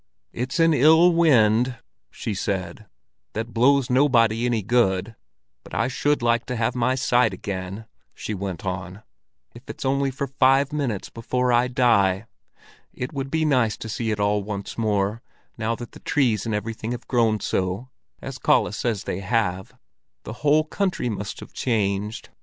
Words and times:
"It's 0.33 0.59
an 0.59 0.73
ill 0.73 1.13
wind," 1.13 1.77
she 2.09 2.33
said, 2.33 2.87
"that 3.33 3.53
blows 3.53 3.87
nobody 3.87 4.47
any 4.47 4.63
good. 4.63 5.15
But 5.63 5.75
I 5.75 5.89
should 5.89 6.23
like 6.23 6.47
to 6.47 6.55
have 6.55 6.73
my 6.73 6.95
sight 6.95 7.33
again," 7.33 7.85
she 8.15 8.33
went 8.33 8.65
on, 8.65 9.03
"if 9.53 9.61
it's 9.69 9.85
only 9.85 10.09
for 10.09 10.25
five 10.25 10.73
minutes, 10.73 11.11
before 11.11 11.53
I 11.53 11.67
die. 11.67 12.25
It 12.91 13.13
would 13.13 13.29
be 13.29 13.45
nice 13.45 13.77
to 13.77 13.87
see 13.87 14.09
it 14.09 14.19
all 14.19 14.41
once 14.41 14.75
more, 14.75 15.21
now 15.55 15.75
that 15.75 15.91
the 15.91 15.99
trees 15.99 16.47
and 16.47 16.55
everything 16.55 16.93
have 16.93 17.07
grown 17.07 17.39
so, 17.39 17.89
as 18.23 18.39
Kalle 18.39 18.71
says 18.71 19.03
they 19.03 19.19
have. 19.19 19.75
The 20.23 20.33
whole 20.41 20.63
country 20.63 21.09
must 21.09 21.39
have 21.41 21.53
changed. 21.53 22.29